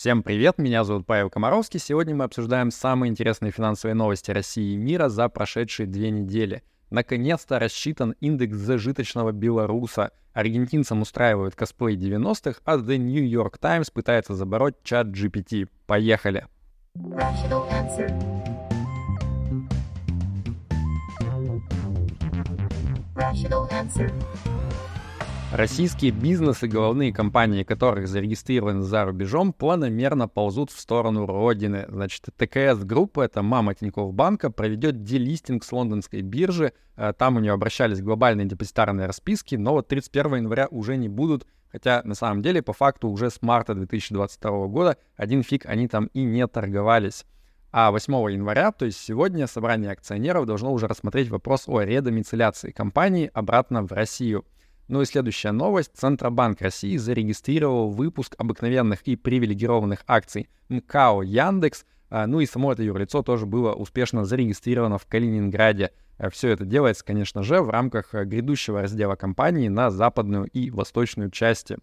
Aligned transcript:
Всем 0.00 0.22
привет, 0.22 0.56
меня 0.56 0.82
зовут 0.82 1.04
Павел 1.04 1.28
Комаровский. 1.28 1.78
Сегодня 1.78 2.14
мы 2.14 2.24
обсуждаем 2.24 2.70
самые 2.70 3.10
интересные 3.10 3.52
финансовые 3.52 3.94
новости 3.94 4.30
России 4.30 4.72
и 4.72 4.76
мира 4.78 5.10
за 5.10 5.28
прошедшие 5.28 5.86
две 5.86 6.10
недели. 6.10 6.62
Наконец-то 6.88 7.58
рассчитан 7.58 8.14
индекс 8.18 8.56
зажиточного 8.56 9.32
белоруса. 9.32 10.12
Аргентинцам 10.32 11.02
устраивают 11.02 11.54
косплей 11.54 11.98
90-х, 11.98 12.62
а 12.64 12.78
The 12.78 12.96
New 12.96 13.22
York 13.22 13.58
Times 13.58 13.90
пытается 13.90 14.34
забороть 14.34 14.82
чат 14.84 15.08
GPT. 15.08 15.68
Поехали! 15.86 16.46
Rational 16.94 17.68
answer. 17.70 18.10
Российские 25.52 26.12
бизнесы, 26.12 26.68
головные 26.68 27.12
компании 27.12 27.64
которых 27.64 28.06
зарегистрированы 28.06 28.82
за 28.82 29.04
рубежом, 29.04 29.52
планомерно 29.52 30.28
ползут 30.28 30.70
в 30.70 30.78
сторону 30.78 31.26
родины. 31.26 31.86
Значит, 31.88 32.26
ТКС 32.36 32.84
Группа, 32.84 33.22
это 33.22 33.42
мама 33.42 33.74
Тинькофф 33.74 34.14
Банка, 34.14 34.52
проведет 34.52 35.02
делистинг 35.02 35.64
с 35.64 35.72
лондонской 35.72 36.22
биржи. 36.22 36.72
Э, 36.96 37.12
там 37.18 37.36
у 37.36 37.40
нее 37.40 37.52
обращались 37.52 38.00
глобальные 38.00 38.46
депозитарные 38.46 39.08
расписки, 39.08 39.56
но 39.56 39.72
вот 39.72 39.88
31 39.88 40.36
января 40.36 40.68
уже 40.70 40.96
не 40.96 41.08
будут, 41.08 41.48
хотя 41.72 42.00
на 42.04 42.14
самом 42.14 42.42
деле 42.42 42.62
по 42.62 42.72
факту 42.72 43.08
уже 43.08 43.28
с 43.28 43.42
марта 43.42 43.74
2022 43.74 44.68
года 44.68 44.98
один 45.16 45.42
фиг 45.42 45.66
они 45.66 45.88
там 45.88 46.06
и 46.14 46.22
не 46.22 46.46
торговались. 46.46 47.24
А 47.72 47.90
8 47.90 48.14
января, 48.32 48.70
то 48.70 48.84
есть 48.84 48.98
сегодня, 48.98 49.48
собрание 49.48 49.90
акционеров 49.90 50.46
должно 50.46 50.72
уже 50.72 50.86
рассмотреть 50.86 51.28
вопрос 51.28 51.64
о 51.66 51.80
редомицеляции 51.80 52.70
компании 52.70 53.32
обратно 53.34 53.82
в 53.82 53.90
Россию. 53.90 54.44
Ну 54.90 55.02
и 55.02 55.04
следующая 55.04 55.52
новость. 55.52 55.92
Центробанк 55.94 56.60
России 56.60 56.96
зарегистрировал 56.96 57.90
выпуск 57.90 58.34
обыкновенных 58.38 59.02
и 59.02 59.14
привилегированных 59.14 60.02
акций 60.08 60.48
МКАО 60.68 61.22
Яндекс. 61.22 61.84
А, 62.10 62.26
ну 62.26 62.40
и 62.40 62.46
само 62.46 62.72
это 62.72 62.82
юрлицо 62.82 63.22
тоже 63.22 63.46
было 63.46 63.72
успешно 63.72 64.24
зарегистрировано 64.24 64.98
в 64.98 65.06
Калининграде. 65.06 65.92
А, 66.18 66.28
Все 66.28 66.48
это 66.48 66.64
делается, 66.64 67.04
конечно 67.04 67.44
же, 67.44 67.62
в 67.62 67.70
рамках 67.70 68.16
а, 68.16 68.24
грядущего 68.24 68.82
раздела 68.82 69.14
компании 69.14 69.68
на 69.68 69.92
западную 69.92 70.46
и 70.46 70.72
восточную 70.72 71.30
части. 71.30 71.78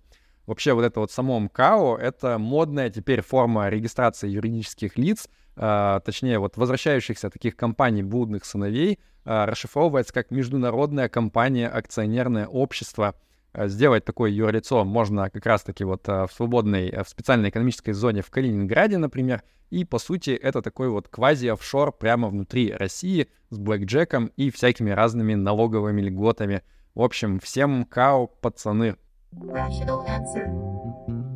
Вообще 0.46 0.74
вот 0.74 0.84
это 0.84 1.00
вот 1.00 1.10
само 1.10 1.40
МКАО— 1.40 1.96
это 2.02 2.38
модная 2.38 2.90
теперь 2.90 3.22
форма 3.22 3.70
регистрации 3.70 4.30
юридических 4.30 4.98
лиц, 4.98 5.28
точнее 5.56 6.40
вот 6.40 6.56
возвращающихся 6.56 7.30
таких 7.30 7.58
компаний 7.58 8.02
блудных 8.02 8.46
сыновей, 8.46 9.00
расшифровывается 9.28 10.14
как 10.14 10.32
международная 10.32 11.10
компания 11.10 11.68
акционерное 11.68 12.48
общество. 12.48 13.16
Э, 13.54 13.68
сделать 13.68 14.06
такое 14.06 14.32
юрлицо 14.32 14.84
можно 14.86 15.30
как 15.30 15.46
раз-таки 15.46 15.84
вот 15.84 16.08
э, 16.08 16.28
в 16.28 16.34
свободной, 16.34 16.92
в 17.04 17.10
специальной 17.10 17.50
экономической 17.50 17.92
зоне 17.92 18.22
в 18.22 18.30
Калининграде, 18.30 18.98
например, 18.98 19.44
и 19.70 19.84
по 19.84 20.00
сути 20.00 20.32
это 20.32 20.62
такой 20.62 20.90
вот 20.90 21.10
квази-офшор 21.10 21.92
прямо 21.92 22.30
внутри 22.30 22.72
России 22.72 23.28
с 23.50 23.58
блэкджеком 23.58 24.32
и 24.38 24.50
всякими 24.50 24.92
разными 24.92 25.34
налоговыми 25.34 26.02
льготами. 26.02 26.62
В 26.96 27.02
общем, 27.02 27.40
всем 27.40 27.82
МКАО, 27.82 28.28
пацаны, 28.28 28.96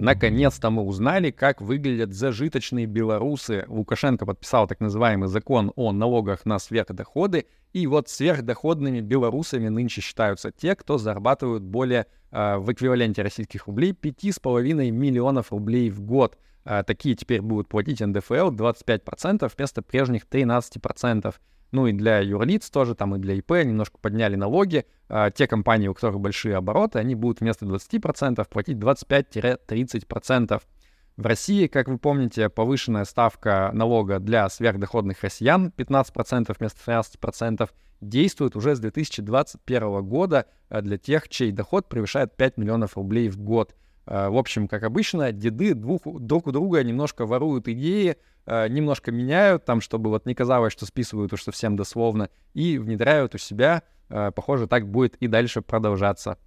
Наконец-то 0.01 0.71
мы 0.71 0.81
узнали, 0.81 1.29
как 1.29 1.61
выглядят 1.61 2.11
зажиточные 2.11 2.87
белорусы. 2.87 3.65
Лукашенко 3.67 4.25
подписал 4.25 4.67
так 4.67 4.79
называемый 4.79 5.29
закон 5.29 5.71
о 5.75 5.91
налогах 5.91 6.43
на 6.43 6.57
сверхдоходы, 6.57 7.45
и 7.71 7.85
вот 7.85 8.09
сверхдоходными 8.09 8.99
белорусами 8.99 9.67
нынче 9.67 10.01
считаются 10.01 10.51
те, 10.51 10.75
кто 10.75 10.97
зарабатывают 10.97 11.61
более 11.61 12.07
э, 12.31 12.57
в 12.57 12.73
эквиваленте 12.73 13.21
российских 13.21 13.67
рублей 13.67 13.91
5,5 13.91 14.89
миллионов 14.89 15.51
рублей 15.51 15.91
в 15.91 16.01
год. 16.01 16.35
Э, 16.65 16.81
такие 16.81 17.15
теперь 17.15 17.43
будут 17.43 17.67
платить 17.67 17.99
НДФЛ 18.01 18.49
25% 18.49 19.51
вместо 19.55 19.83
прежних 19.83 20.25
13%. 20.25 21.35
Ну 21.71 21.87
и 21.87 21.93
для 21.93 22.19
юрлиц 22.19 22.69
тоже, 22.69 22.95
там 22.95 23.15
и 23.15 23.19
для 23.19 23.35
ИП 23.35 23.51
немножко 23.51 23.97
подняли 23.97 24.35
налоги. 24.35 24.85
А, 25.07 25.31
те 25.31 25.47
компании, 25.47 25.87
у 25.87 25.93
которых 25.93 26.19
большие 26.19 26.57
обороты, 26.57 26.99
они 26.99 27.15
будут 27.15 27.39
вместо 27.39 27.65
20% 27.65 28.45
платить 28.49 28.77
25-30%. 28.77 30.61
В 31.17 31.25
России, 31.25 31.67
как 31.67 31.87
вы 31.87 31.97
помните, 31.97 32.49
повышенная 32.49 33.05
ставка 33.05 33.71
налога 33.73 34.19
для 34.19 34.49
сверхдоходных 34.49 35.21
россиян 35.21 35.71
15% 35.75 36.55
вместо 36.57 36.91
13% 36.91 37.69
действует 38.01 38.55
уже 38.55 38.75
с 38.75 38.79
2021 38.79 40.03
года 40.03 40.47
а, 40.69 40.81
для 40.81 40.97
тех, 40.97 41.29
чей 41.29 41.51
доход 41.51 41.87
превышает 41.87 42.35
5 42.35 42.57
миллионов 42.57 42.97
рублей 42.97 43.29
в 43.29 43.37
год. 43.37 43.75
А, 44.05 44.29
в 44.29 44.37
общем, 44.37 44.67
как 44.67 44.83
обычно, 44.83 45.31
деды 45.31 45.73
двух, 45.73 46.01
друг 46.05 46.47
у 46.47 46.51
друга 46.51 46.83
немножко 46.83 47.25
воруют 47.25 47.67
идеи, 47.67 48.17
а, 48.45 48.67
немножко 48.67 49.11
меняют 49.11 49.65
там, 49.65 49.81
чтобы 49.81 50.09
вот 50.09 50.25
не 50.25 50.33
казалось, 50.33 50.73
что 50.73 50.85
списывают 50.85 51.33
уж 51.33 51.43
совсем 51.43 51.75
дословно, 51.75 52.29
и 52.53 52.77
внедряют 52.77 53.35
у 53.35 53.37
себя. 53.37 53.83
А, 54.09 54.31
похоже, 54.31 54.67
так 54.67 54.87
будет 54.87 55.15
и 55.17 55.27
дальше 55.27 55.61
продолжаться. 55.61 56.37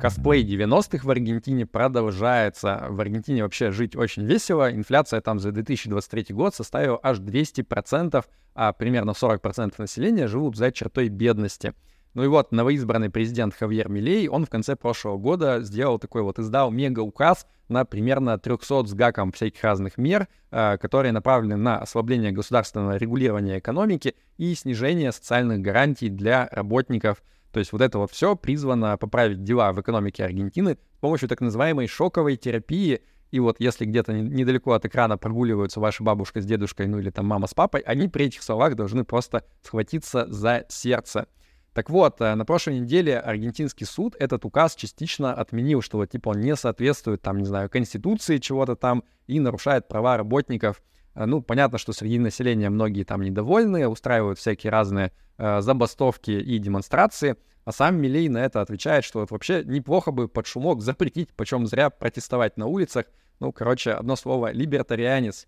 Косплей 0.00 0.44
90-х 0.44 1.06
в 1.06 1.10
Аргентине 1.10 1.66
продолжается. 1.66 2.86
В 2.90 3.00
Аргентине 3.00 3.42
вообще 3.42 3.70
жить 3.70 3.96
очень 3.96 4.24
весело. 4.24 4.70
Инфляция 4.70 5.20
там 5.20 5.38
за 5.38 5.52
2023 5.52 6.34
год 6.34 6.54
составила 6.54 7.00
аж 7.02 7.18
200%, 7.18 8.24
а 8.54 8.72
примерно 8.72 9.10
40% 9.10 9.74
населения 9.78 10.26
живут 10.26 10.56
за 10.56 10.70
чертой 10.70 11.08
бедности. 11.08 11.72
Ну 12.16 12.24
и 12.24 12.28
вот 12.28 12.50
новоизбранный 12.50 13.10
президент 13.10 13.54
Хавьер 13.54 13.90
Милей, 13.90 14.26
он 14.28 14.46
в 14.46 14.48
конце 14.48 14.74
прошлого 14.74 15.18
года 15.18 15.60
сделал 15.60 15.98
такой 15.98 16.22
вот, 16.22 16.38
издал 16.38 16.70
мега-указ 16.70 17.46
на 17.68 17.84
примерно 17.84 18.38
300 18.38 18.86
с 18.86 18.94
гаком 18.94 19.32
всяких 19.32 19.62
разных 19.62 19.98
мер, 19.98 20.26
э, 20.50 20.78
которые 20.78 21.12
направлены 21.12 21.56
на 21.56 21.78
ослабление 21.78 22.32
государственного 22.32 22.96
регулирования 22.96 23.58
экономики 23.58 24.14
и 24.38 24.54
снижение 24.54 25.12
социальных 25.12 25.60
гарантий 25.60 26.08
для 26.08 26.48
работников. 26.52 27.22
То 27.52 27.58
есть 27.58 27.72
вот 27.72 27.82
это 27.82 27.98
вот 27.98 28.10
все 28.10 28.34
призвано 28.34 28.96
поправить 28.96 29.44
дела 29.44 29.74
в 29.74 29.80
экономике 29.82 30.24
Аргентины 30.24 30.78
с 30.94 31.00
помощью 31.00 31.28
так 31.28 31.42
называемой 31.42 31.86
шоковой 31.86 32.36
терапии, 32.38 33.02
и 33.30 33.40
вот 33.40 33.56
если 33.58 33.84
где-то 33.84 34.14
недалеко 34.14 34.72
от 34.72 34.86
экрана 34.86 35.18
прогуливаются 35.18 35.80
ваша 35.80 36.02
бабушка 36.02 36.40
с 36.40 36.46
дедушкой, 36.46 36.86
ну 36.86 36.98
или 36.98 37.10
там 37.10 37.26
мама 37.26 37.46
с 37.46 37.52
папой, 37.52 37.82
они 37.82 38.08
при 38.08 38.24
этих 38.24 38.42
словах 38.42 38.74
должны 38.74 39.04
просто 39.04 39.44
схватиться 39.60 40.24
за 40.32 40.64
сердце. 40.70 41.26
Так 41.76 41.90
вот, 41.90 42.22
э, 42.22 42.34
на 42.34 42.46
прошлой 42.46 42.80
неделе 42.80 43.18
аргентинский 43.18 43.84
суд 43.84 44.16
этот 44.18 44.46
указ 44.46 44.74
частично 44.76 45.34
отменил, 45.34 45.82
что 45.82 45.98
вот 45.98 46.08
типа 46.08 46.30
он 46.30 46.40
не 46.40 46.56
соответствует 46.56 47.20
там, 47.20 47.36
не 47.36 47.44
знаю, 47.44 47.68
конституции 47.68 48.38
чего-то 48.38 48.76
там 48.76 49.04
и 49.26 49.38
нарушает 49.38 49.86
права 49.86 50.16
работников. 50.16 50.82
Э, 51.14 51.26
ну, 51.26 51.42
понятно, 51.42 51.76
что 51.76 51.92
среди 51.92 52.18
населения 52.18 52.70
многие 52.70 53.04
там 53.04 53.20
недовольны, 53.20 53.86
устраивают 53.88 54.38
всякие 54.38 54.70
разные 54.70 55.12
э, 55.36 55.60
забастовки 55.60 56.30
и 56.30 56.58
демонстрации, 56.58 57.36
а 57.66 57.72
сам 57.72 58.00
Милей 58.00 58.30
на 58.30 58.38
это 58.38 58.62
отвечает, 58.62 59.04
что 59.04 59.20
вот 59.20 59.30
вообще 59.30 59.62
неплохо 59.62 60.12
бы 60.12 60.28
под 60.28 60.46
шумок 60.46 60.80
запретить, 60.80 61.34
почем 61.34 61.66
зря 61.66 61.90
протестовать 61.90 62.56
на 62.56 62.68
улицах. 62.68 63.04
Ну, 63.38 63.52
короче, 63.52 63.90
одно 63.90 64.16
слово, 64.16 64.50
либертарианец. 64.50 65.46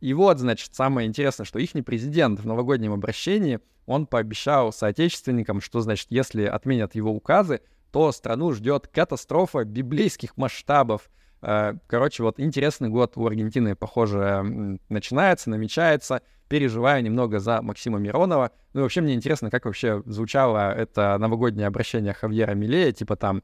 И 0.00 0.12
вот, 0.14 0.38
значит, 0.38 0.74
самое 0.74 1.08
интересное, 1.08 1.44
что 1.44 1.58
их 1.58 1.72
президент 1.84 2.40
в 2.40 2.46
новогоднем 2.46 2.92
обращении, 2.92 3.60
он 3.86 4.06
пообещал 4.06 4.72
соотечественникам, 4.72 5.60
что, 5.60 5.80
значит, 5.80 6.08
если 6.10 6.44
отменят 6.44 6.94
его 6.94 7.12
указы, 7.12 7.60
то 7.92 8.12
страну 8.12 8.52
ждет 8.52 8.88
катастрофа 8.88 9.64
библейских 9.64 10.36
масштабов. 10.36 11.08
Э, 11.40 11.74
короче, 11.86 12.22
вот 12.22 12.40
интересный 12.40 12.88
год 12.88 13.12
у 13.16 13.26
Аргентины, 13.26 13.74
похоже, 13.76 14.78
начинается, 14.88 15.50
намечается. 15.50 16.22
Переживаю 16.48 17.02
немного 17.02 17.40
за 17.40 17.62
Максима 17.62 17.98
Миронова. 17.98 18.52
Ну 18.72 18.80
и 18.80 18.82
вообще 18.82 19.00
мне 19.00 19.14
интересно, 19.14 19.50
как 19.50 19.64
вообще 19.64 20.02
звучало 20.06 20.72
это 20.72 21.16
новогоднее 21.18 21.66
обращение 21.66 22.12
Хавьера 22.12 22.54
Милея, 22.54 22.92
типа 22.92 23.16
там 23.16 23.42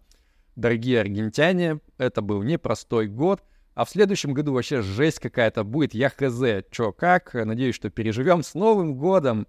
«Дорогие 0.54 1.00
аргентяне, 1.00 1.80
это 1.98 2.20
был 2.20 2.42
непростой 2.42 3.08
год, 3.08 3.42
а 3.74 3.84
в 3.84 3.90
следующем 3.90 4.34
году 4.34 4.52
вообще 4.52 4.82
жесть 4.82 5.18
какая-то 5.18 5.64
будет. 5.64 5.94
Я 5.94 6.10
хз, 6.10 6.64
чё, 6.70 6.92
как. 6.92 7.34
Надеюсь, 7.34 7.74
что 7.74 7.90
переживем 7.90 8.42
с 8.42 8.54
Новым 8.54 8.94
годом. 8.94 9.46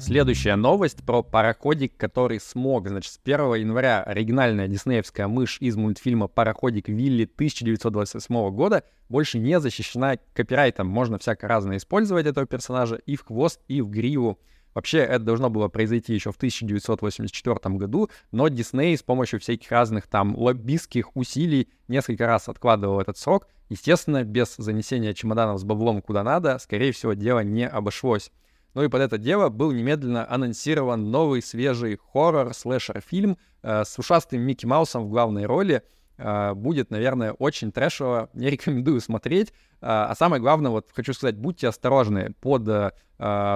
Следующая 0.00 0.56
новость 0.56 1.04
про 1.04 1.22
пароходик, 1.22 1.96
который 1.96 2.40
смог. 2.40 2.88
Значит, 2.88 3.12
с 3.12 3.20
1 3.22 3.54
января 3.54 4.02
оригинальная 4.02 4.66
диснеевская 4.66 5.28
мышь 5.28 5.58
из 5.60 5.76
мультфильма 5.76 6.26
«Пароходик 6.26 6.88
Вилли» 6.88 7.24
1928 7.24 8.50
года 8.50 8.84
больше 9.08 9.38
не 9.38 9.60
защищена 9.60 10.16
копирайтом. 10.34 10.88
Можно 10.88 11.18
всяко 11.18 11.46
разно 11.46 11.76
использовать 11.76 12.26
этого 12.26 12.46
персонажа 12.46 12.96
и 12.96 13.14
в 13.14 13.24
хвост, 13.24 13.60
и 13.68 13.80
в 13.80 13.90
гриву. 13.90 14.40
Вообще, 14.74 14.98
это 14.98 15.20
должно 15.20 15.50
было 15.50 15.68
произойти 15.68 16.14
еще 16.14 16.32
в 16.32 16.36
1984 16.36 17.76
году, 17.76 18.08
но 18.30 18.48
Дисней 18.48 18.96
с 18.96 19.02
помощью 19.02 19.40
всяких 19.40 19.70
разных 19.70 20.06
там 20.06 20.36
лоббистских 20.36 21.14
усилий 21.16 21.68
несколько 21.88 22.26
раз 22.26 22.48
откладывал 22.48 23.00
этот 23.00 23.18
срок. 23.18 23.48
Естественно, 23.68 24.24
без 24.24 24.56
занесения 24.56 25.14
чемоданов 25.14 25.60
с 25.60 25.64
баблом 25.64 26.02
куда 26.02 26.22
надо, 26.22 26.58
скорее 26.58 26.92
всего, 26.92 27.12
дело 27.14 27.40
не 27.40 27.68
обошлось. 27.68 28.30
Ну 28.74 28.82
и 28.82 28.88
под 28.88 29.02
это 29.02 29.18
дело 29.18 29.50
был 29.50 29.72
немедленно 29.72 30.30
анонсирован 30.30 31.10
новый 31.10 31.42
свежий 31.42 31.98
хоррор-слэшер-фильм 32.12 33.36
э, 33.62 33.84
с 33.84 33.98
ушастым 33.98 34.40
Микки 34.40 34.64
Маусом 34.64 35.04
в 35.04 35.10
главной 35.10 35.44
роли. 35.44 35.82
э, 36.16 36.54
будет, 36.54 36.90
наверное, 36.90 37.32
очень 37.32 37.72
трэшево. 37.72 38.30
Не 38.32 38.48
рекомендую 38.50 39.00
смотреть. 39.00 39.52
Э, 39.82 40.06
а 40.08 40.14
самое 40.14 40.40
главное, 40.40 40.70
вот 40.70 40.90
хочу 40.94 41.12
сказать, 41.12 41.36
будьте 41.36 41.68
осторожны. 41.68 42.34
Под 42.40 42.66
э, 42.68 42.92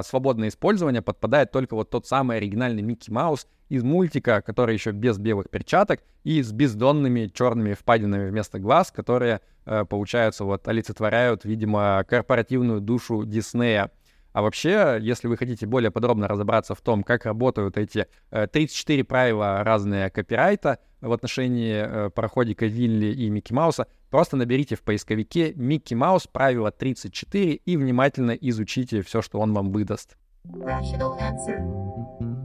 свободное 0.04 0.48
использование 0.48 1.02
подпадает 1.02 1.52
только 1.52 1.74
вот 1.74 1.90
тот 1.90 2.06
самый 2.06 2.36
оригинальный 2.36 2.82
Микки 2.82 3.10
Маус 3.10 3.46
из 3.68 3.82
мультика, 3.82 4.42
который 4.42 4.74
еще 4.74 4.90
без 4.90 5.18
белых 5.18 5.50
перчаток 5.50 6.00
и 6.24 6.42
с 6.42 6.52
бездонными 6.52 7.26
черными 7.32 7.74
впадинами 7.74 8.28
вместо 8.28 8.58
глаз, 8.58 8.90
которые, 8.90 9.40
э, 9.64 9.84
получается, 9.88 10.44
вот 10.44 10.66
олицетворяют, 10.68 11.44
видимо, 11.44 12.04
корпоративную 12.08 12.80
душу 12.80 13.24
Диснея. 13.24 13.90
А 14.32 14.42
вообще, 14.42 14.98
если 15.00 15.28
вы 15.28 15.38
хотите 15.38 15.66
более 15.66 15.90
подробно 15.90 16.28
разобраться 16.28 16.74
в 16.74 16.80
том, 16.82 17.02
как 17.02 17.24
работают 17.24 17.78
эти 17.78 18.06
34 18.30 19.00
э, 19.00 19.04
правила 19.04 19.64
разные 19.64 20.10
копирайта 20.10 20.78
в 21.00 21.10
отношении 21.10 21.74
э, 21.74 22.10
пароходика 22.10 22.66
Вилли 22.66 23.06
и 23.06 23.30
Микки 23.30 23.54
Мауса, 23.54 23.86
просто 24.16 24.38
наберите 24.38 24.76
в 24.76 24.80
поисковике 24.80 25.52
«Микки 25.56 25.92
Маус. 25.92 26.26
Правило 26.26 26.72
34» 26.74 27.60
и 27.66 27.76
внимательно 27.76 28.30
изучите 28.30 29.02
все, 29.02 29.20
что 29.20 29.38
он 29.38 29.52
вам 29.52 29.70
выдаст. 29.70 30.16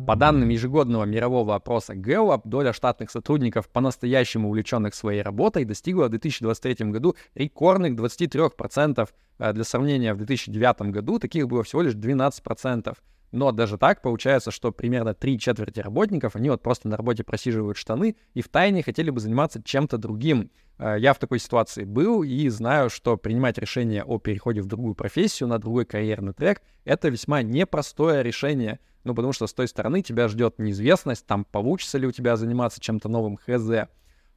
По 0.06 0.18
данным 0.18 0.50
ежегодного 0.50 1.06
мирового 1.06 1.56
опроса 1.56 1.94
Gallup, 1.94 2.42
доля 2.44 2.74
штатных 2.74 3.10
сотрудников, 3.10 3.70
по-настоящему 3.70 4.50
увлеченных 4.50 4.94
своей 4.94 5.22
работой, 5.22 5.64
достигла 5.64 6.08
в 6.08 6.10
2023 6.10 6.88
году 6.88 7.16
рекордных 7.36 7.94
23%. 7.94 9.08
Э, 9.40 9.54
для 9.54 9.64
сравнения, 9.64 10.14
в 10.14 10.18
2009 10.18 10.92
году 10.92 11.20
таких 11.20 11.48
было 11.48 11.64
всего 11.64 11.84
лишь 11.84 11.94
12%. 11.94 12.98
Но 13.32 13.52
даже 13.52 13.78
так 13.78 14.02
получается, 14.02 14.52
что 14.52 14.72
примерно 14.72 15.14
три 15.14 15.40
четверти 15.40 15.80
работников, 15.80 16.36
они 16.36 16.50
вот 16.50 16.62
просто 16.62 16.90
на 16.90 16.98
работе 16.98 17.24
просиживают 17.24 17.78
штаны 17.78 18.18
и 18.34 18.42
в 18.42 18.50
тайне 18.50 18.84
хотели 18.84 19.10
бы 19.10 19.20
заниматься 19.20 19.62
чем-то 19.64 19.98
другим. 19.98 20.52
Э, 20.78 20.98
я 21.00 21.14
в 21.14 21.20
такой 21.20 21.40
ситуации 21.40 21.86
был 21.86 22.24
и 22.24 22.50
знаю, 22.50 22.90
что 22.90 23.16
принимать 23.16 23.58
решение 23.58 24.04
о 24.04 24.20
переходе 24.20 24.62
в 24.62 24.66
другую 24.66 24.96
профессию, 24.96 25.48
на 25.48 25.60
другой 25.60 25.86
карьерный 25.86 26.34
трек, 26.34 26.62
это 26.84 27.08
весьма 27.08 27.42
непростое 27.42 28.22
решение. 28.22 28.80
Ну, 29.04 29.16
потому 29.16 29.34
что 29.34 29.48
с 29.48 29.54
той 29.54 29.68
стороны 29.68 30.04
тебя 30.04 30.28
ждет 30.28 30.60
неизвестность, 30.60 31.26
там 31.26 31.44
получится 31.46 31.98
ли 31.98 32.06
у 32.06 32.12
тебя 32.12 32.36
заниматься 32.36 32.80
чем-то 32.80 33.10
новым, 33.10 33.38
хз. 33.38 33.88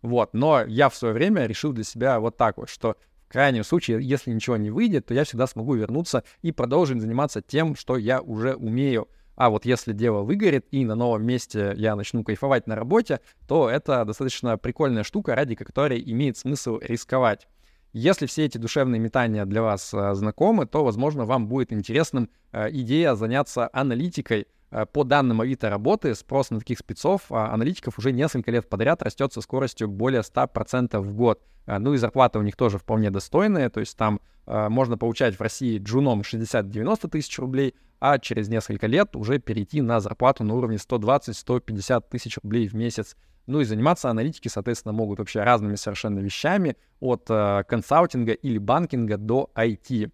Вот, 0.00 0.34
но 0.34 0.62
я 0.64 0.88
в 0.88 0.94
свое 0.94 1.12
время 1.12 1.46
решил 1.46 1.72
для 1.72 1.84
себя 1.84 2.20
вот 2.20 2.36
так 2.36 2.58
вот, 2.58 2.68
что 2.68 2.96
крайнем 3.34 3.64
случае, 3.64 3.98
если 4.00 4.30
ничего 4.30 4.56
не 4.56 4.70
выйдет, 4.70 5.06
то 5.06 5.14
я 5.14 5.24
всегда 5.24 5.48
смогу 5.48 5.74
вернуться 5.74 6.22
и 6.40 6.52
продолжить 6.52 7.00
заниматься 7.00 7.42
тем, 7.42 7.74
что 7.74 7.96
я 7.96 8.20
уже 8.20 8.54
умею. 8.54 9.08
А 9.34 9.50
вот 9.50 9.66
если 9.66 9.92
дело 9.92 10.22
выгорит 10.22 10.66
и 10.70 10.84
на 10.84 10.94
новом 10.94 11.26
месте 11.26 11.74
я 11.76 11.96
начну 11.96 12.22
кайфовать 12.22 12.68
на 12.68 12.76
работе, 12.76 13.18
то 13.48 13.68
это 13.68 14.04
достаточно 14.04 14.56
прикольная 14.56 15.02
штука, 15.02 15.34
ради 15.34 15.56
которой 15.56 16.00
имеет 16.00 16.38
смысл 16.38 16.78
рисковать. 16.80 17.48
Если 17.92 18.26
все 18.26 18.44
эти 18.44 18.56
душевные 18.56 19.00
метания 19.00 19.44
для 19.44 19.62
вас 19.62 19.92
а, 19.92 20.14
знакомы, 20.14 20.66
то, 20.66 20.84
возможно, 20.84 21.24
вам 21.24 21.48
будет 21.48 21.72
интересным 21.72 22.30
а, 22.52 22.68
идея 22.70 23.16
заняться 23.16 23.68
аналитикой. 23.72 24.46
А, 24.74 24.86
по 24.86 25.04
данным 25.04 25.40
Авито 25.40 25.70
работы, 25.70 26.14
спрос 26.16 26.50
на 26.50 26.58
таких 26.58 26.80
спецов, 26.80 27.30
а, 27.30 27.54
аналитиков 27.54 27.96
уже 27.98 28.10
несколько 28.10 28.50
лет 28.50 28.68
подряд 28.68 29.02
растет 29.02 29.32
со 29.32 29.40
скоростью 29.40 29.86
более 29.88 30.22
100% 30.22 30.98
в 30.98 31.14
год. 31.14 31.40
А, 31.66 31.78
ну 31.78 31.94
и 31.94 31.96
зарплаты 31.96 32.40
у 32.40 32.42
них 32.42 32.56
тоже 32.56 32.78
вполне 32.78 33.10
достойные, 33.10 33.68
то 33.70 33.78
есть 33.78 33.96
там 33.96 34.20
а, 34.46 34.68
можно 34.68 34.98
получать 34.98 35.36
в 35.36 35.40
России 35.40 35.78
джуном 35.78 36.22
60-90 36.22 37.08
тысяч 37.08 37.38
рублей, 37.38 37.76
а 38.00 38.18
через 38.18 38.48
несколько 38.48 38.88
лет 38.88 39.14
уже 39.14 39.38
перейти 39.38 39.80
на 39.80 40.00
зарплату 40.00 40.42
на 40.42 40.54
уровне 40.54 40.76
120-150 40.78 42.04
тысяч 42.10 42.38
рублей 42.42 42.66
в 42.66 42.74
месяц. 42.74 43.16
Ну 43.46 43.60
и 43.60 43.64
заниматься 43.64 44.10
аналитики, 44.10 44.48
соответственно, 44.48 44.92
могут 44.92 45.20
вообще 45.20 45.42
разными 45.44 45.76
совершенно 45.76 46.18
вещами, 46.18 46.76
от 46.98 47.26
э, 47.28 47.62
консалтинга 47.68 48.32
или 48.32 48.58
банкинга 48.58 49.18
до 49.18 49.50
IT. 49.54 50.10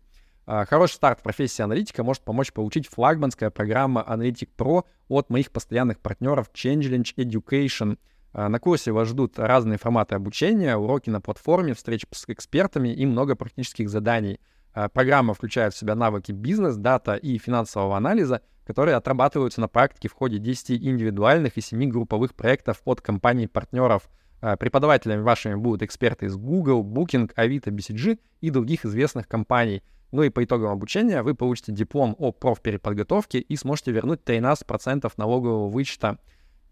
Э, 0.53 0.65
хороший 0.67 0.95
старт 0.95 1.21
в 1.21 1.23
профессии 1.23 1.63
аналитика 1.63 2.03
может 2.03 2.23
помочь 2.23 2.53
получить 2.53 2.89
флагманская 2.89 3.51
программа 3.51 4.05
Analytic 4.07 4.49
Pro 4.59 4.85
от 5.09 5.31
моих 5.31 5.51
постоянных 5.51 6.01
партнеров 6.01 6.51
Changelinge 6.53 7.15
Education— 7.17 7.97
а, 8.33 8.49
на 8.49 8.61
курсе 8.61 8.93
вас 8.93 9.09
ждут 9.09 9.39
разные 9.39 9.79
форматы 9.79 10.15
обучения, 10.15 10.77
уроки 10.77 11.11
на 11.11 11.21
платформе, 11.21 11.75
встречи 11.75 12.07
с 12.13 12.25
экспертами 12.29 12.91
и 12.91 13.07
много 13.07 13.35
практических 13.35 13.89
заданий. 13.89 14.39
А, 14.73 14.89
программа 14.89 15.35
включает 15.35 15.75
в 15.75 15.79
себя 15.79 15.95
навыки 15.95 16.31
бизнес, 16.31 16.77
дата 16.77 17.17
и 17.17 17.39
финансового 17.39 17.97
анализа, 17.97 18.43
которые 18.65 18.97
отрабатываются 18.97 19.61
на 19.61 19.67
практике 19.67 20.09
в 20.09 20.13
ходе 20.13 20.39
10 20.39 20.71
индивидуальных 20.71 21.57
и 21.57 21.61
7 21.61 21.91
групповых 21.91 22.35
проектов 22.35 22.83
от 22.85 23.01
компаний-партнеров. 23.01 24.09
А, 24.41 24.57
преподавателями 24.57 25.23
вашими 25.23 25.57
будут 25.57 25.83
эксперты 25.83 26.27
из 26.27 26.37
Google, 26.37 26.85
Booking, 26.85 27.35
Avito, 27.35 27.71
BCG 27.71 28.21
и 28.41 28.51
других 28.51 28.85
известных 28.85 29.27
компаний. 29.27 29.83
Ну 30.13 30.23
и 30.23 30.31
по 30.31 30.43
итогам 30.43 30.71
обучения 30.71 31.23
вы 31.23 31.35
получите 31.35 31.73
диплом 31.73 32.17
о 32.19 32.33
профпереподготовке 32.33 33.39
и 33.39 33.57
сможете 33.57 33.93
вернуть 33.93 34.21
13% 34.25 35.11
налогового 35.17 35.69
вычета. 35.69 36.19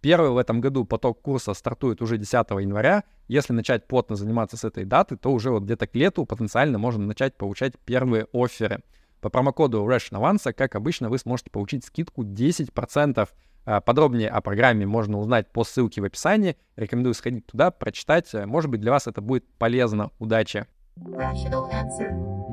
Первый 0.01 0.31
в 0.31 0.37
этом 0.37 0.61
году 0.61 0.85
поток 0.85 1.23
курса 1.23 1.55
стартует 1.55 2.01
уже 2.03 2.19
10 2.19 2.33
января. 2.33 3.05
Если 3.27 3.53
начать 3.53 3.87
плотно 3.89 4.17
заниматься 4.17 4.57
с 4.57 4.65
этой 4.65 4.85
даты, 4.85 5.17
то 5.17 5.33
уже 5.33 5.51
вот 5.51 5.65
где-то 5.65 5.87
к 5.87 5.95
лету 5.95 6.25
потенциально 6.25 6.79
можно 6.79 7.05
начать 7.05 7.37
получать 7.37 7.79
первые 7.85 8.27
оферы. 8.33 8.83
По 9.21 9.29
промокоду 9.29 9.85
RATIONAVANCE, 9.85 10.53
как 10.53 10.77
обычно, 10.77 11.11
вы 11.11 11.19
сможете 11.19 11.51
получить 11.51 11.85
скидку 11.85 12.23
10%. 12.23 13.29
А, 13.65 13.81
подробнее 13.81 14.31
о 14.31 14.41
программе 14.41 14.87
можно 14.87 15.19
узнать 15.19 15.51
по 15.53 15.65
ссылке 15.65 16.01
в 16.01 16.05
описании. 16.05 16.57
Рекомендую 16.77 17.15
сходить 17.15 17.47
туда, 17.47 17.73
прочитать. 17.73 18.33
Может 18.33 18.71
быть, 18.71 18.81
для 18.81 18.93
вас 18.93 19.09
это 19.09 19.21
будет 19.21 19.45
полезно. 19.59 20.11
Удачи! 20.21 20.67
Rational. 20.97 22.48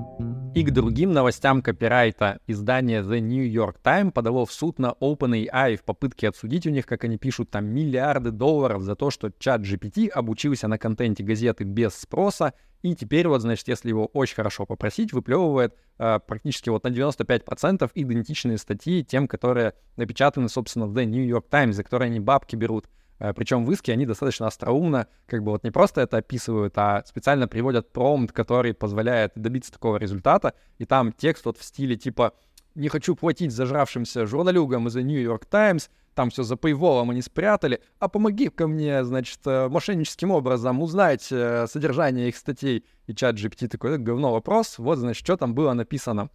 И 0.56 0.64
к 0.64 0.72
другим 0.72 1.12
новостям 1.12 1.62
копирайта 1.62 2.40
издание 2.48 3.02
The 3.02 3.20
New 3.20 3.46
York 3.46 3.78
Times 3.80 4.14
подало 4.14 4.46
в 4.46 4.54
суд 4.54 4.80
на 4.80 4.96
OpenAI 5.02 5.76
в 5.76 5.84
попытке 5.84 6.30
отсудить 6.30 6.66
у 6.66 6.70
них, 6.70 6.86
как 6.86 7.04
они 7.04 7.18
пишут, 7.18 7.52
там 7.52 7.66
миллиарды 7.66 8.32
долларов 8.32 8.82
за 8.82 8.96
то, 8.96 9.12
что 9.12 9.34
чат 9.38 9.64
GPT 9.64 10.08
обучился 10.08 10.70
на 10.70 10.78
контенте 10.78 11.26
газеты 11.26 11.66
без 11.66 11.94
спроса, 11.94 12.54
и 12.84 12.96
теперь 12.96 13.28
вот, 13.28 13.42
значит, 13.42 13.68
если 13.68 13.90
его 13.90 14.06
очень 14.06 14.36
хорошо 14.36 14.66
попросить, 14.66 15.12
выплевывает 15.12 15.76
э, 15.98 16.20
практически 16.26 16.70
вот 16.70 16.86
на 16.86 16.88
95% 16.88 17.92
идентичные 17.94 18.58
статьи 18.58 19.04
тем, 19.04 19.28
которые 19.28 19.74
напечатаны, 19.98 20.48
собственно, 20.48 20.88
в 20.88 20.98
The 20.98 21.04
New 21.04 21.26
York 21.26 21.50
Times, 21.50 21.76
за 21.76 21.84
которые 21.84 22.08
они 22.08 22.22
бабки 22.22 22.56
берут. 22.56 22.86
Э, 23.20 23.34
Причем 23.34 23.66
в 23.66 23.72
иске 23.72 23.94
они 23.94 24.06
достаточно 24.06 24.48
остроумно, 24.48 25.08
как 25.26 25.44
бы 25.44 25.52
вот 25.52 25.64
не 25.64 25.72
просто 25.72 26.02
это 26.02 26.18
описывают, 26.18 26.78
а 26.78 27.04
специально 27.06 27.48
приводят 27.48 27.92
промпт, 27.92 28.32
который 28.32 28.74
позволяет 28.74 29.34
добиться 29.36 29.72
такого 29.72 29.98
результата. 29.98 30.54
И 30.78 30.86
там 30.86 31.12
текст 31.12 31.46
вот 31.46 31.58
в 31.58 31.64
стиле 31.64 31.96
типа 31.96 32.34
«Не 32.76 32.90
хочу 32.90 33.16
платить 33.16 33.52
зажравшимся 33.52 34.26
журналюгам 34.26 34.88
из 34.88 34.96
New 34.96 35.22
York 35.22 35.46
Times», 35.46 35.90
там 36.16 36.30
все 36.30 36.44
за 36.44 36.56
пейволом 36.56 37.10
они 37.12 37.22
спрятали, 37.22 37.82
а 38.00 38.08
помоги-ка 38.08 38.68
мне, 38.68 39.04
значит, 39.04 39.40
э, 39.46 39.68
мошенническим 39.68 40.32
образом 40.32 40.82
узнать 40.82 41.28
э, 41.30 41.68
содержание 41.70 42.30
их 42.30 42.38
статей. 42.38 42.86
И 43.06 43.14
чат 43.14 43.36
GPT 43.36 43.68
такой, 43.68 43.98
говно 43.98 44.32
вопрос, 44.32 44.80
вот, 44.80 44.98
значит, 44.98 45.24
что 45.24 45.36
там 45.36 45.54
было 45.54 45.74
написано. 45.74 46.30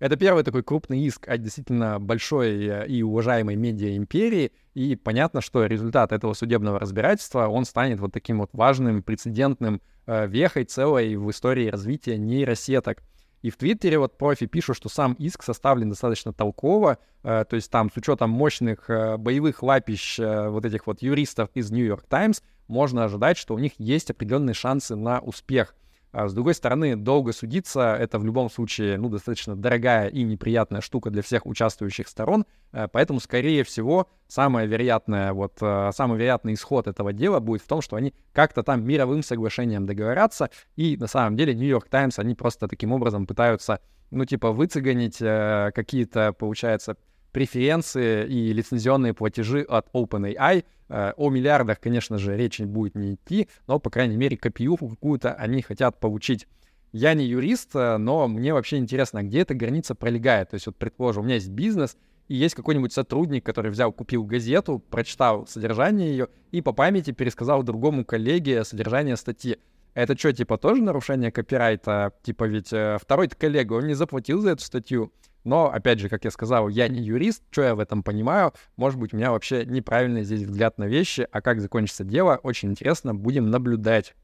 Это 0.00 0.16
первый 0.16 0.42
такой 0.42 0.62
крупный 0.62 1.02
иск 1.02 1.28
от 1.28 1.42
действительно 1.42 2.00
большой 2.00 2.66
э, 2.66 2.86
и 2.88 3.02
уважаемой 3.02 3.54
медиа-империи, 3.54 4.50
и 4.74 4.96
понятно, 4.96 5.42
что 5.42 5.66
результат 5.66 6.12
этого 6.12 6.32
судебного 6.32 6.80
разбирательства, 6.80 7.48
он 7.48 7.66
станет 7.66 8.00
вот 8.00 8.12
таким 8.12 8.38
вот 8.38 8.48
важным, 8.54 9.02
прецедентным 9.02 9.82
э, 10.06 10.26
вехой 10.26 10.64
целой 10.64 11.16
в 11.16 11.30
истории 11.30 11.68
развития 11.68 12.16
нейросеток. 12.16 13.02
И 13.42 13.50
в 13.50 13.56
Твиттере 13.56 13.98
вот 13.98 14.16
профи 14.16 14.46
пишут, 14.46 14.76
что 14.76 14.88
сам 14.88 15.14
иск 15.14 15.42
составлен 15.42 15.90
достаточно 15.90 16.32
толково, 16.32 16.96
э, 17.22 17.44
то 17.48 17.56
есть 17.56 17.70
там 17.70 17.90
с 17.90 17.96
учетом 17.98 18.30
мощных 18.30 18.88
э, 18.88 19.18
боевых 19.18 19.62
лапищ 19.62 20.18
э, 20.18 20.48
вот 20.48 20.64
этих 20.64 20.86
вот 20.86 21.02
юристов 21.02 21.50
из 21.54 21.70
York 21.70 22.06
Times 22.08 22.42
можно 22.68 23.04
ожидать, 23.04 23.36
что 23.36 23.54
у 23.54 23.58
них 23.58 23.72
есть 23.76 24.10
определенные 24.10 24.54
шансы 24.54 24.96
на 24.96 25.20
успех. 25.20 25.74
А 26.12 26.28
с 26.28 26.34
другой 26.34 26.54
стороны, 26.54 26.96
долго 26.96 27.32
судиться— 27.32 27.96
это 28.00 28.18
в 28.18 28.24
любом 28.24 28.50
случае, 28.50 28.98
ну, 28.98 29.08
достаточно 29.08 29.54
дорогая 29.54 30.08
и 30.08 30.22
неприятная 30.24 30.80
штука 30.80 31.10
для 31.10 31.22
всех 31.22 31.46
участвующих 31.46 32.08
сторон, 32.08 32.46
э, 32.72 32.88
поэтому, 32.90 33.20
скорее 33.20 33.62
всего, 33.62 34.08
самое 34.26 34.66
вероятное, 34.66 35.32
вот, 35.32 35.58
э, 35.60 35.90
самый 35.94 36.18
вероятный 36.18 36.54
исход 36.54 36.88
этого 36.88 37.12
дела 37.12 37.38
будет 37.38 37.62
в 37.62 37.68
том, 37.68 37.80
что 37.80 37.94
они 37.94 38.12
как-то 38.32 38.64
там 38.64 38.84
мировым 38.84 39.22
соглашением 39.22 39.86
договорятся, 39.86 40.50
и 40.74 40.96
на 40.96 41.06
самом 41.06 41.36
деле 41.36 41.54
Нью-Йорк 41.54 41.88
Таймс, 41.88 42.18
они 42.18 42.34
просто 42.34 42.66
таким 42.66 42.92
образом 42.92 43.26
пытаются, 43.26 43.80
ну, 44.10 44.24
типа, 44.24 44.50
выцеганить 44.50 45.18
э, 45.20 45.70
какие-то, 45.72 46.32
получается, 46.32 46.96
преференции 47.32 48.26
и 48.26 48.52
лицензионные 48.52 49.14
платежи 49.14 49.62
от 49.62 49.88
OpenAI. 49.92 50.64
Э, 50.88 51.12
о 51.16 51.30
миллиардах, 51.30 51.80
конечно 51.80 52.18
же, 52.18 52.36
речи 52.36 52.62
будет 52.62 52.94
не 52.94 53.14
идти, 53.14 53.48
но, 53.66 53.78
по 53.78 53.90
крайней 53.90 54.16
мере, 54.16 54.36
копиюху 54.36 54.88
какую-то 54.88 55.32
они 55.34 55.62
хотят 55.62 56.00
получить. 56.00 56.46
Я 56.92 57.14
не 57.14 57.24
юрист, 57.24 57.70
э, 57.74 57.96
но 57.98 58.26
мне 58.26 58.52
вообще 58.52 58.78
интересно, 58.78 59.22
где 59.22 59.40
эта 59.40 59.54
граница 59.54 59.94
пролегает. 59.94 60.50
То 60.50 60.54
есть, 60.54 60.66
вот, 60.66 60.76
предположим, 60.76 61.22
у 61.22 61.26
меня 61.26 61.36
есть 61.36 61.50
бизнес, 61.50 61.96
и 62.26 62.36
есть 62.36 62.54
какой-нибудь 62.54 62.92
сотрудник, 62.92 63.44
который 63.44 63.70
взял, 63.70 63.92
купил 63.92 64.24
газету, 64.24 64.78
прочитал 64.90 65.46
содержание 65.46 66.10
ее 66.10 66.28
и 66.52 66.60
по 66.62 66.72
памяти 66.72 67.10
пересказал 67.10 67.62
другому 67.64 68.04
коллеге 68.04 68.64
содержание 68.64 69.16
статьи. 69.16 69.58
Это 69.94 70.16
что, 70.16 70.32
типа, 70.32 70.56
тоже 70.56 70.82
нарушение 70.82 71.32
копирайта? 71.32 72.12
Типа, 72.22 72.44
ведь 72.44 72.72
э, 72.72 72.98
второй-то 73.00 73.36
коллега, 73.36 73.72
он 73.72 73.86
не 73.86 73.94
заплатил 73.94 74.40
за 74.40 74.50
эту 74.50 74.62
статью. 74.62 75.12
Но, 75.44 75.70
опять 75.70 76.00
же, 76.00 76.08
как 76.08 76.24
я 76.24 76.30
сказал, 76.30 76.68
я 76.68 76.88
не 76.88 77.00
юрист, 77.00 77.42
что 77.50 77.62
я 77.62 77.74
в 77.74 77.80
этом 77.80 78.02
понимаю? 78.02 78.52
Может 78.76 78.98
быть, 78.98 79.14
у 79.14 79.16
меня 79.16 79.30
вообще 79.30 79.64
неправильный 79.64 80.24
здесь 80.24 80.42
взгляд 80.42 80.78
на 80.78 80.84
вещи, 80.84 81.26
а 81.30 81.40
как 81.40 81.60
закончится 81.60 82.04
дело, 82.04 82.38
очень 82.42 82.70
интересно, 82.70 83.14
будем 83.14 83.50
наблюдать. 83.50 84.14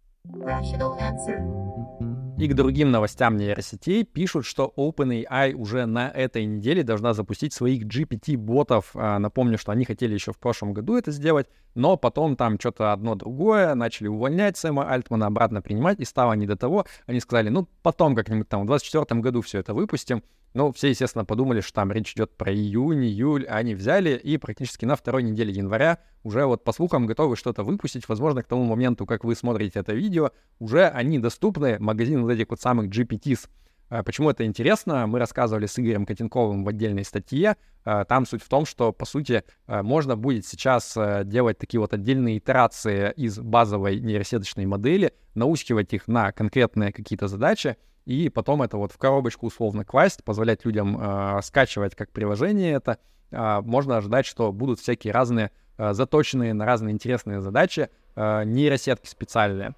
И 2.39 2.49
к 2.49 2.55
другим 2.55 2.91
новостям 2.91 3.39
нейросетей 3.39 4.05
пишут, 4.05 4.45
что 4.45 4.71
OpenAI 4.77 5.55
уже 5.55 5.87
на 5.87 6.11
этой 6.11 6.45
неделе 6.45 6.83
должна 6.83 7.15
запустить 7.15 7.55
своих 7.55 7.85
GPT-ботов. 7.85 8.91
А, 8.93 9.19
напомню, 9.19 9.57
что 9.57 9.73
они 9.73 9.87
хотели 9.87 10.13
еще 10.13 10.33
в 10.33 10.39
прошлом 10.39 10.75
году 10.75 10.97
это 10.97 11.13
сделать, 11.13 11.47
но 11.75 11.97
потом 11.97 12.37
там 12.37 12.61
что-то 12.61 12.93
одно 12.93 13.15
другое, 13.15 13.75
начали 13.75 14.09
увольнять 14.09 14.59
Сэма 14.59 14.91
Альтмана, 14.91 15.27
обратно 15.27 15.63
принимать, 15.63 15.99
и 15.99 16.05
стало 16.05 16.35
не 16.35 16.47
до 16.47 16.57
того. 16.57 16.85
Они 17.07 17.21
сказали, 17.21 17.49
ну, 17.49 17.69
потом 17.83 18.15
как-нибудь 18.15 18.51
там 18.51 18.65
в 18.65 18.67
2024 18.67 19.21
году 19.23 19.41
все 19.41 19.61
это 19.61 19.73
выпустим. 19.73 20.23
Ну, 20.57 20.73
все, 20.73 20.89
естественно, 20.89 21.27
подумали, 21.27 21.61
что 21.61 21.75
там 21.75 21.93
речь 21.93 22.15
идет 22.15 22.35
про 22.35 22.51
июнь, 22.51 23.05
июль, 23.05 23.45
они 23.47 23.75
взяли 23.75 24.17
и 24.17 24.39
практически 24.39 24.87
на 24.87 24.97
второй 24.97 25.23
неделе 25.23 25.53
января 25.53 25.99
уже 26.23 26.47
вот 26.47 26.65
по 26.65 26.73
слухам 26.73 27.05
готовы 27.05 27.37
что-то 27.37 27.63
выпустить. 27.63 28.09
Возможно, 28.09 28.43
к 28.43 28.47
тому 28.47 28.65
моменту, 28.65 29.05
как 29.05 29.23
вы 29.23 29.37
смотрите 29.37 29.81
это 29.81 29.93
видео, 29.93 30.31
уже 30.59 30.87
они 30.89 31.19
доступны, 31.19 31.77
магазин 31.79 32.23
вот 32.23 32.31
этих 32.31 32.49
вот 32.49 32.59
самых 32.59 32.87
GPTs. 32.87 33.51
А 33.91 34.03
почему 34.03 34.31
это 34.31 34.47
интересно? 34.47 35.07
Мы 35.07 35.19
рассказывали 35.19 35.67
с 35.67 35.79
Игорем 35.79 36.07
Котенковым 36.07 36.65
в 36.65 36.69
отдельной 36.69 37.05
статье. 37.05 37.59
А, 37.85 38.07
там 38.07 38.25
суть 38.25 38.43
в 38.43 38.49
том, 38.49 38.65
что, 38.65 38.95
по 38.95 39.05
сути, 39.05 39.45
а, 39.67 39.83
можно 39.83 40.17
будет 40.17 40.47
сейчас 40.47 40.97
делать 41.25 41.59
такие 41.59 41.83
вот 41.83 41.93
отдельные 41.93 42.39
итерации 42.39 43.13
из 43.13 43.39
базовой 43.39 44.01
нейросеточной 44.01 44.65
модели, 44.65 45.13
наускивать 45.35 45.93
их 45.93 46.09
на 46.09 46.33
конкретные 46.33 46.95
какие-то 46.95 47.29
задачи, 47.29 47.77
и 48.07 48.29
потом 48.29 48.63
это 48.63 48.77
вот 48.79 48.93
в 48.93 48.99
коробочку 48.99 49.47
условно 49.47 49.85
класть, 49.85 50.25
позволять 50.25 50.65
людям 50.65 50.97
э, 50.99 51.43
скачивать 51.43 51.95
как 51.95 52.13
приложение 52.13 52.73
это. 52.75 52.99
Э, 53.33 53.61
можно 53.63 53.97
ожидать, 53.97 54.27
что 54.27 54.53
будут 54.53 54.79
всякие 54.79 55.13
разные 55.13 55.51
э, 55.77 55.93
заточенные 55.93 56.55
на 56.55 56.65
разные 56.65 56.93
интересные 56.93 57.41
задачи 57.41 57.91
э, 58.15 58.45
нейросетки 58.45 59.09
специальные. 59.09 59.75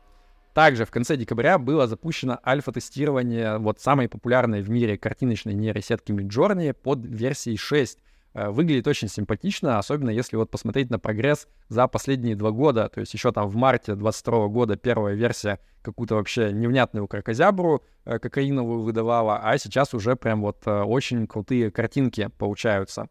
Также 0.53 0.85
в 0.85 0.91
конце 0.91 1.17
декабря 1.17 1.57
было 1.57 1.87
запущено 1.87 2.39
альфа-тестирование 2.45 3.59
вот 3.59 3.81
самой 3.81 4.09
популярной 4.09 4.61
в 4.61 4.69
мире 4.69 4.99
картиночной 4.99 5.55
нейросетки 5.55 6.13
Midjourney 6.13 6.75
под 6.75 7.07
версией 7.07 7.57
6. 7.57 7.99
Э, 8.39 8.51
выглядит 8.51 8.87
очень 8.87 9.09
симпатично, 9.09 9.79
особенно 9.79 10.11
если 10.11 10.37
вот 10.37 10.49
посмотреть 10.51 10.91
на 10.91 11.01
прогресс 11.01 11.49
за 11.69 11.89
последние 11.89 12.37
два 12.37 12.53
года. 12.53 12.89
То 12.89 13.01
есть 13.01 13.13
еще 13.13 13.33
там 13.33 13.49
в 13.49 13.57
марте 13.57 13.97
22 13.97 14.47
года 14.49 14.77
первая 14.77 15.15
версия 15.15 15.59
какую-то 15.83 16.15
вообще 16.15 16.53
невнятную 16.53 17.09
крокозябру 17.09 17.83
э, 18.05 18.21
кокаиновую 18.21 18.83
выдавала, 18.83 19.41
а 19.43 19.59
сейчас 19.59 19.93
уже 19.93 20.15
прям 20.15 20.43
вот 20.43 20.59
э, 20.67 20.83
очень 20.83 21.27
крутые 21.27 21.71
картинки 21.71 22.31
получаются. 22.39 23.09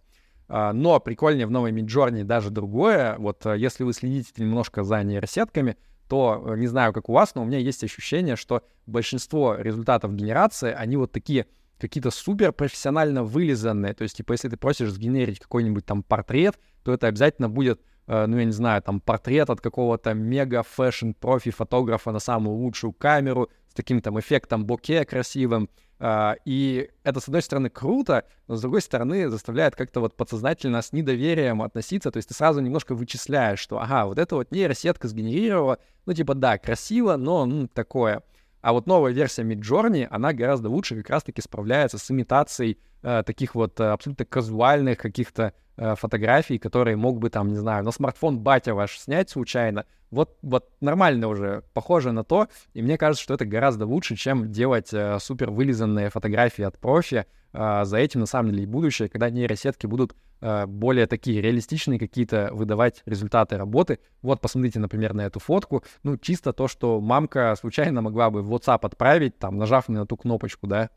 Uh, 0.49 0.71
но 0.71 0.97
прикольнее 1.01 1.45
в 1.45 1.51
новой 1.51 1.73
Midjourney 1.73 2.23
даже 2.23 2.51
другое. 2.51 3.17
Вот 3.17 3.45
если 3.45 3.83
вы 3.83 3.91
следите 3.91 4.31
немножко 4.37 4.83
за 4.83 5.03
нейросетками, 5.03 5.75
то 6.07 6.55
не 6.55 6.67
знаю, 6.67 6.93
как 6.93 7.09
у 7.09 7.11
вас, 7.11 7.35
но 7.35 7.41
у 7.41 7.45
меня 7.45 7.57
есть 7.57 7.83
ощущение, 7.83 8.37
что 8.37 8.63
большинство 8.85 9.55
результатов 9.55 10.15
генерации, 10.15 10.71
они 10.71 10.95
вот 10.95 11.11
такие 11.11 11.47
какие-то 11.79 12.11
супер 12.11 12.51
профессионально 12.51 13.23
вылизанные. 13.23 13.93
То 13.93 14.03
есть, 14.03 14.17
типа, 14.17 14.33
если 14.33 14.49
ты 14.49 14.57
просишь 14.57 14.91
сгенерить 14.91 15.39
какой-нибудь 15.39 15.85
там 15.85 16.03
портрет, 16.03 16.59
то 16.83 16.93
это 16.93 17.07
обязательно 17.07 17.49
будет, 17.49 17.81
э, 18.07 18.25
ну, 18.25 18.37
я 18.37 18.45
не 18.45 18.51
знаю, 18.51 18.81
там, 18.81 18.99
портрет 18.99 19.49
от 19.49 19.61
какого-то 19.61 20.13
мега 20.13 20.63
fashion 20.63 21.11
профи 21.11 21.51
фотографа 21.51 22.11
на 22.11 22.19
самую 22.19 22.57
лучшую 22.57 22.93
камеру 22.93 23.49
с 23.69 23.73
таким 23.73 24.01
там 24.01 24.19
эффектом 24.19 24.65
боке 24.65 25.05
красивым. 25.05 25.69
Uh, 25.99 26.35
и 26.45 26.91
это, 27.03 27.19
с 27.19 27.27
одной 27.27 27.41
стороны, 27.41 27.71
круто, 27.71 28.23
но 28.47 28.55
с 28.55 28.61
другой 28.61 28.81
стороны, 28.81 29.29
заставляет 29.29 29.75
как-то 29.75 29.99
вот 29.99 30.15
подсознательно 30.15 30.83
с 30.83 30.93
недоверием 30.93 31.63
относиться. 31.63 32.11
То 32.11 32.17
есть 32.17 32.29
ты 32.29 32.35
сразу 32.35 32.59
немножко 32.59 32.93
вычисляешь, 32.93 33.57
что, 33.57 33.79
ага, 33.79 34.05
вот 34.05 34.19
это 34.19 34.35
вот 34.35 34.51
нейросетка 34.51 35.07
сгенерировала, 35.07 35.79
ну, 36.05 36.13
типа, 36.13 36.35
да, 36.35 36.59
красиво, 36.59 37.15
но 37.15 37.47
ну, 37.47 37.67
такое. 37.67 38.21
А 38.67 38.73
вот 38.73 38.85
новая 38.85 39.13
версия 39.13 39.43
Midjourney, 39.43 40.07
она 40.11 40.33
гораздо 40.33 40.67
лучше 40.67 40.97
как 40.97 41.09
раз-таки 41.09 41.41
справляется 41.41 41.97
с 41.97 42.11
имитацией 42.11 42.77
э, 43.01 43.23
таких 43.25 43.55
вот 43.55 43.79
э, 43.79 43.85
абсолютно 43.85 44.25
казуальных 44.25 44.97
каких-то 44.97 45.53
фотографий, 45.77 46.57
которые 46.57 46.97
мог 46.97 47.19
бы 47.19 47.29
там, 47.29 47.49
не 47.49 47.57
знаю, 47.57 47.83
на 47.83 47.91
смартфон 47.91 48.39
батя 48.39 48.73
ваш 48.73 48.97
снять 48.99 49.29
случайно. 49.29 49.85
Вот, 50.09 50.37
вот 50.41 50.69
нормально 50.79 51.27
уже, 51.27 51.63
похоже 51.73 52.11
на 52.11 52.23
то, 52.23 52.47
и 52.73 52.81
мне 52.81 52.97
кажется, 52.97 53.23
что 53.23 53.33
это 53.33 53.45
гораздо 53.45 53.85
лучше, 53.85 54.15
чем 54.15 54.51
делать 54.51 54.93
э, 54.93 55.17
супер 55.19 55.51
вылизанные 55.51 56.09
фотографии 56.09 56.63
от 56.63 56.79
профи. 56.79 57.25
Э, 57.53 57.83
за 57.83 57.97
этим, 57.97 58.21
на 58.21 58.25
самом 58.25 58.51
деле, 58.51 58.63
и 58.63 58.65
будущее, 58.65 59.09
когда 59.09 59.29
нейросетки 59.29 59.85
будут 59.85 60.15
э, 60.39 60.65
более 60.65 61.07
такие 61.07 61.41
реалистичные 61.41 61.99
какие-то 61.99 62.49
выдавать 62.53 63.01
результаты 63.05 63.57
работы. 63.57 63.99
Вот, 64.21 64.39
посмотрите, 64.39 64.79
например, 64.79 65.13
на 65.13 65.25
эту 65.25 65.39
фотку. 65.39 65.83
Ну, 66.03 66.17
чисто 66.17 66.53
то, 66.53 66.69
что 66.69 67.01
мамка 67.01 67.53
случайно 67.59 68.01
могла 68.01 68.29
бы 68.29 68.41
в 68.41 68.53
WhatsApp 68.53 68.79
отправить, 68.83 69.37
там, 69.39 69.57
нажав 69.57 69.89
на 69.89 70.05
ту 70.05 70.15
кнопочку, 70.15 70.67
да. 70.67 70.89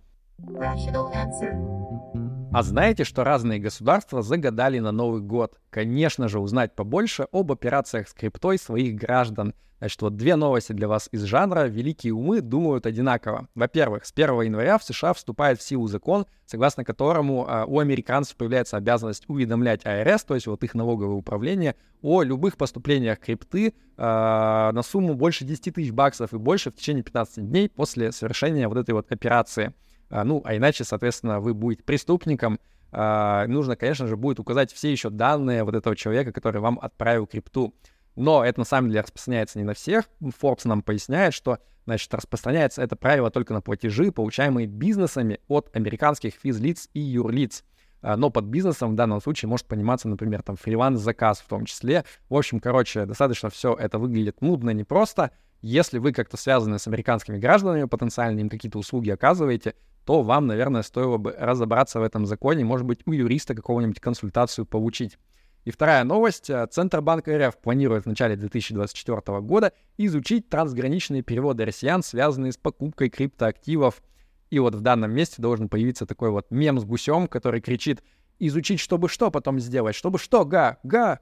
А 2.52 2.64
знаете, 2.64 3.04
что 3.04 3.22
разные 3.22 3.60
государства 3.60 4.22
загадали 4.22 4.80
на 4.80 4.90
Новый 4.90 5.20
год? 5.20 5.60
Конечно 5.70 6.26
же, 6.26 6.40
узнать 6.40 6.74
побольше 6.74 7.28
об 7.30 7.52
операциях 7.52 8.08
с 8.08 8.12
криптой 8.12 8.58
своих 8.58 8.96
граждан. 8.96 9.54
Значит, 9.78 10.02
вот 10.02 10.16
две 10.16 10.34
новости 10.34 10.72
для 10.72 10.88
вас 10.88 11.08
из 11.12 11.22
жанра. 11.22 11.68
Великие 11.68 12.12
умы 12.12 12.40
думают 12.40 12.86
одинаково. 12.86 13.46
Во-первых, 13.54 14.04
с 14.04 14.12
1 14.12 14.42
января 14.42 14.78
в 14.78 14.82
США 14.82 15.14
вступает 15.14 15.60
в 15.60 15.62
силу 15.62 15.86
закон, 15.86 16.26
согласно 16.44 16.84
которому 16.84 17.46
э, 17.46 17.64
у 17.68 17.78
американцев 17.78 18.36
появляется 18.36 18.76
обязанность 18.76 19.28
уведомлять 19.28 19.86
АРС, 19.86 20.24
то 20.24 20.34
есть 20.34 20.48
вот 20.48 20.64
их 20.64 20.74
налоговое 20.74 21.14
управление, 21.14 21.76
о 22.02 22.24
любых 22.24 22.56
поступлениях 22.56 23.20
крипты 23.20 23.68
э, 23.68 23.72
на 23.96 24.82
сумму 24.82 25.14
больше 25.14 25.44
10 25.44 25.72
тысяч 25.72 25.92
баксов 25.92 26.34
и 26.34 26.36
больше 26.36 26.72
в 26.72 26.74
течение 26.74 27.04
15 27.04 27.48
дней 27.48 27.68
после 27.68 28.10
совершения 28.10 28.66
вот 28.66 28.76
этой 28.76 28.90
вот 28.90 29.12
операции. 29.12 29.72
А, 30.10 30.24
ну, 30.24 30.42
а 30.44 30.56
иначе, 30.56 30.84
соответственно, 30.84 31.40
вы 31.40 31.54
будете 31.54 31.82
преступником. 31.84 32.58
А, 32.92 33.46
нужно, 33.46 33.76
конечно 33.76 34.06
же, 34.06 34.16
будет 34.16 34.40
указать 34.40 34.72
все 34.72 34.90
еще 34.90 35.08
данные 35.08 35.64
вот 35.64 35.74
этого 35.74 35.94
человека, 35.96 36.32
который 36.32 36.60
вам 36.60 36.78
отправил 36.82 37.26
крипту. 37.26 37.74
Но 38.16 38.44
это 38.44 38.60
на 38.60 38.64
самом 38.64 38.88
деле 38.88 39.02
распространяется 39.02 39.58
не 39.58 39.64
на 39.64 39.74
всех. 39.74 40.10
Forbes 40.20 40.62
нам 40.64 40.82
поясняет, 40.82 41.32
что, 41.32 41.58
значит, 41.86 42.12
распространяется 42.12 42.82
это 42.82 42.96
правило 42.96 43.30
только 43.30 43.54
на 43.54 43.62
платежи, 43.62 44.10
получаемые 44.10 44.66
бизнесами 44.66 45.38
от 45.48 45.74
американских 45.74 46.34
физлиц 46.34 46.88
и 46.92 47.00
юрлиц. 47.00 47.64
А, 48.02 48.16
но 48.16 48.30
под 48.30 48.46
бизнесом 48.46 48.92
в 48.92 48.94
данном 48.96 49.20
случае 49.20 49.48
может 49.48 49.66
пониматься, 49.66 50.08
например, 50.08 50.42
там 50.42 50.56
фриланс-заказ 50.56 51.40
в 51.40 51.46
том 51.46 51.66
числе. 51.66 52.04
В 52.28 52.36
общем, 52.36 52.58
короче, 52.58 53.06
достаточно 53.06 53.48
все 53.50 53.74
это 53.74 53.98
выглядит 53.98 54.40
нудно, 54.40 54.70
непросто. 54.70 55.30
Если 55.62 55.98
вы 55.98 56.12
как-то 56.12 56.36
связаны 56.36 56.78
с 56.78 56.86
американскими 56.86 57.38
гражданами, 57.38 57.84
потенциально 57.84 58.40
им 58.40 58.48
какие-то 58.48 58.78
услуги 58.78 59.10
оказываете, 59.10 59.74
то 60.04 60.22
вам, 60.22 60.46
наверное, 60.46 60.82
стоило 60.82 61.18
бы 61.18 61.34
разобраться 61.38 62.00
в 62.00 62.02
этом 62.02 62.26
законе, 62.26 62.64
может 62.64 62.86
быть, 62.86 63.00
у 63.06 63.12
юриста 63.12 63.54
какого-нибудь 63.54 64.00
консультацию 64.00 64.64
получить. 64.64 65.18
И 65.64 65.70
вторая 65.70 66.04
новость. 66.04 66.50
Центробанк 66.70 67.28
РФ 67.28 67.58
планирует 67.58 68.04
в 68.04 68.08
начале 68.08 68.36
2024 68.36 69.40
года 69.40 69.72
изучить 69.98 70.48
трансграничные 70.48 71.22
переводы 71.22 71.66
россиян, 71.66 72.02
связанные 72.02 72.52
с 72.52 72.56
покупкой 72.56 73.10
криптоактивов. 73.10 74.02
И 74.48 74.58
вот 74.58 74.74
в 74.74 74.80
данном 74.80 75.12
месте 75.12 75.42
должен 75.42 75.68
появиться 75.68 76.06
такой 76.06 76.30
вот 76.30 76.50
мем 76.50 76.80
с 76.80 76.84
гусем, 76.84 77.28
который 77.28 77.60
кричит 77.60 78.02
«Изучить, 78.38 78.80
чтобы 78.80 79.10
что 79.10 79.30
потом 79.30 79.60
сделать? 79.60 79.94
Чтобы 79.94 80.18
что? 80.18 80.46
Га! 80.46 80.78
Га!» 80.82 81.20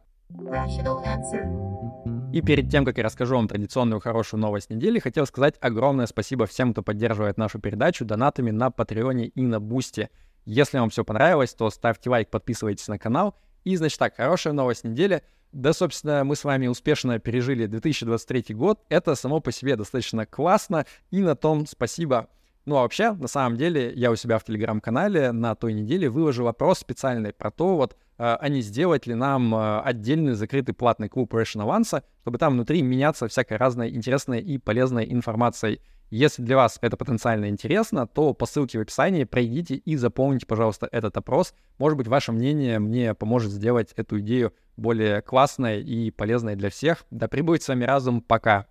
И 2.31 2.43
перед 2.43 2.71
тем, 2.71 2.85
как 2.85 2.99
я 2.99 3.05
расскажу 3.05 3.37
вам 3.37 3.49
традиционную 3.49 4.01
хорошую 4.01 4.41
новость 4.41 4.69
недели, 4.69 4.99
хотел 4.99 5.25
сказать 5.25 5.55
огромное 5.61 6.07
спасибо 6.07 6.45
всем, 6.47 6.73
кто 6.73 6.83
поддерживает 6.83 7.39
нашу 7.39 7.59
передачу 7.59 8.05
донатами 8.05 8.51
на 8.51 8.71
Patreon 8.71 9.21
е 9.22 9.29
и 9.29 9.41
на 9.41 9.61
Boosty. 9.61 10.11
Если 10.45 10.79
вам 10.79 10.91
все 10.91 11.05
понравилось, 11.05 11.55
то 11.55 11.71
ставьте 11.71 12.11
лайк, 12.11 12.29
подписывайтесь 12.29 12.87
на 12.89 12.99
канал. 12.99 13.35
И, 13.65 13.75
значит 13.77 13.99
так, 13.99 14.17
хорошая 14.17 14.53
новость 14.53 14.85
недели. 14.85 15.23
Да, 15.53 15.73
собственно, 15.73 16.23
мы 16.23 16.37
с 16.37 16.45
вами 16.45 16.67
успешно 16.67 17.19
пережили 17.19 17.65
2023 17.65 18.55
год. 18.55 18.85
Это 18.91 19.15
само 19.15 19.41
по 19.41 19.51
себе 19.51 19.77
достаточно 19.77 20.27
классно, 20.27 20.85
и 21.11 21.21
на 21.21 21.35
том 21.35 21.67
спасибо. 21.67 22.29
Ну 22.67 22.77
а 22.77 22.83
вообще, 22.83 23.13
на 23.13 23.29
самом 23.29 23.57
деле, 23.57 23.91
я 23.95 24.11
у 24.11 24.17
себя 24.17 24.39
в 24.39 24.45
телеграм-канале 24.45 25.33
на 25.33 25.55
той 25.55 25.73
неделе 25.73 26.11
выложил 26.11 26.45
вопрос 26.45 26.81
специальный 26.81 27.33
про 27.33 27.51
то, 27.51 27.77
вот 27.77 27.97
а 28.19 28.49
не 28.49 28.61
сделать 28.61 29.07
ли 29.07 29.15
нам 29.15 29.55
отдельный 29.55 30.35
закрытый 30.35 30.75
платный 30.75 31.09
клуб 31.09 31.33
Russian 31.33 31.65
Avance, 31.65 32.03
чтобы 32.23 32.39
там 32.39 32.55
внутри 32.55 32.83
меняться 32.83 33.29
всякой 33.29 33.57
разной 33.57 33.95
интересной 33.95 34.41
и 34.41 34.59
полезной 34.59 35.11
информацией. 35.11 35.81
Если 36.11 36.43
для 36.43 36.57
вас 36.57 36.79
это 36.81 36.97
потенциально 36.97 37.51
интересно, 37.51 38.07
то 38.07 38.33
по 38.33 38.47
ссылке 38.47 38.79
в 38.79 38.83
описании 38.83 39.25
пройдите 39.25 39.75
и 39.75 39.95
заполните, 39.97 40.47
пожалуйста, 40.47 40.89
этот 40.91 41.17
опрос. 41.19 41.55
Может 41.79 41.99
быть, 41.99 42.09
ваше 42.09 42.33
мнение 42.33 42.79
мне 42.79 43.15
поможет 43.15 43.53
сделать 43.53 43.93
эту 43.95 44.19
идею 44.21 44.55
более 44.77 45.21
классной 45.21 45.83
и 45.83 46.11
полезной 46.11 46.57
для 46.57 46.71
всех. 46.71 47.05
Да 47.11 47.29
пребудет 47.29 47.63
с 47.63 47.69
вами 47.69 47.85
разум. 47.85 48.23
Пока. 48.23 48.67